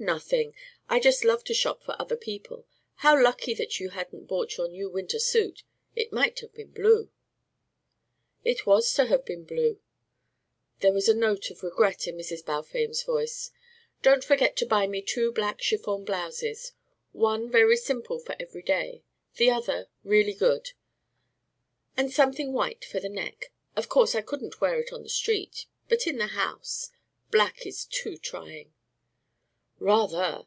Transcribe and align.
Nothing! 0.00 0.54
I 0.88 1.00
just 1.00 1.24
love 1.24 1.42
to 1.42 1.52
shop 1.52 1.82
for 1.82 1.96
other 2.00 2.16
people. 2.16 2.66
How 2.98 3.20
lucky 3.20 3.52
that 3.54 3.80
you 3.80 3.90
hadn't 3.90 4.28
bought 4.28 4.56
your 4.56 4.68
new 4.68 4.88
winter 4.88 5.18
suit. 5.18 5.64
It 5.96 6.12
might 6.12 6.38
have 6.38 6.54
been 6.54 6.70
blue." 6.70 7.10
"It 8.44 8.64
was 8.64 8.94
to 8.94 9.06
have 9.06 9.24
been 9.24 9.42
blue." 9.42 9.80
There 10.78 10.92
was 10.92 11.08
a 11.08 11.14
note 11.14 11.50
of 11.50 11.64
regret 11.64 12.06
in 12.06 12.16
Mrs. 12.16 12.44
Balfame's 12.46 13.02
voice. 13.02 13.50
"Don't 14.00 14.22
forget 14.22 14.54
to 14.58 14.66
buy 14.66 14.86
me 14.86 15.02
two 15.02 15.32
black 15.32 15.60
chiffon 15.60 16.04
blouses. 16.04 16.72
One 17.10 17.50
very 17.50 17.76
simple 17.76 18.20
for 18.20 18.36
every 18.38 18.62
day; 18.62 19.02
the 19.34 19.50
other, 19.50 19.88
really 20.04 20.32
good. 20.32 20.70
And 21.96 22.12
something 22.12 22.52
white 22.52 22.84
for 22.84 23.00
the 23.00 23.08
neck. 23.08 23.50
Of 23.74 23.88
course 23.88 24.14
I 24.14 24.20
wouldn't 24.30 24.60
wear 24.60 24.78
it 24.78 24.92
on 24.92 25.02
the 25.02 25.08
street; 25.08 25.66
but 25.88 26.06
in 26.06 26.18
the 26.18 26.28
house 26.28 26.90
black 27.32 27.66
is 27.66 27.84
too 27.84 28.16
trying!" 28.16 28.72
"Rather. 29.80 30.44